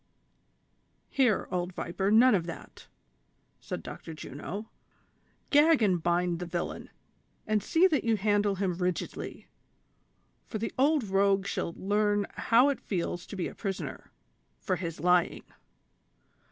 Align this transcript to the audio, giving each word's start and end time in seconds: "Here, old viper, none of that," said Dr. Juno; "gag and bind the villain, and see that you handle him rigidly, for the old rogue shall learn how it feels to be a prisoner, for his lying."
"Here, 1.11 1.47
old 1.51 1.73
viper, 1.73 2.09
none 2.09 2.33
of 2.33 2.47
that," 2.47 2.87
said 3.59 3.83
Dr. 3.83 4.15
Juno; 4.15 4.67
"gag 5.51 5.83
and 5.83 6.01
bind 6.01 6.39
the 6.39 6.47
villain, 6.47 6.89
and 7.45 7.61
see 7.61 7.85
that 7.85 8.03
you 8.03 8.17
handle 8.17 8.55
him 8.55 8.73
rigidly, 8.79 9.45
for 10.47 10.57
the 10.57 10.73
old 10.75 11.03
rogue 11.03 11.45
shall 11.45 11.75
learn 11.77 12.25
how 12.33 12.69
it 12.69 12.81
feels 12.81 13.27
to 13.27 13.35
be 13.35 13.47
a 13.47 13.53
prisoner, 13.53 14.11
for 14.57 14.75
his 14.77 14.99
lying." 14.99 15.43